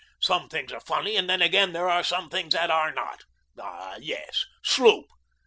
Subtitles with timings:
[0.19, 3.23] Some things are funny, and then, again, there are some things that are not.
[3.61, 5.05] Ah, yes, sloop!